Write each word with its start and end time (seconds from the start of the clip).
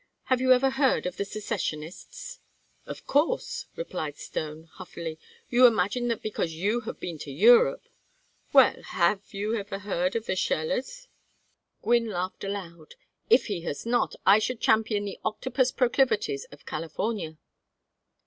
"Have 0.23 0.41
you 0.41 0.51
ever 0.51 0.71
heard 0.71 1.05
of 1.05 1.17
the 1.17 1.25
Secessionists?" 1.25 2.39
"Of 2.87 3.05
course," 3.05 3.67
replied 3.75 4.17
Stone, 4.17 4.63
huffily. 4.63 5.19
"You 5.51 5.67
imagine 5.67 6.07
that 6.07 6.23
because 6.23 6.53
you 6.55 6.79
have 6.87 6.99
been 6.99 7.19
to 7.19 7.29
Europe" 7.31 7.83
"Well, 8.51 8.81
have 8.81 9.31
you 9.31 9.55
ever 9.55 9.77
heard 9.77 10.15
of 10.15 10.25
the 10.25 10.33
Scholles?" 10.35 11.07
Gwynne 11.83 12.09
laughed 12.09 12.43
aloud. 12.43 12.95
"If 13.29 13.45
he 13.45 13.61
has 13.61 13.85
not, 13.85 14.15
I 14.25 14.39
should 14.39 14.59
champion 14.59 15.05
the 15.05 15.19
octopus 15.23 15.71
proclivities 15.71 16.45
of 16.45 16.65
California." 16.65 17.37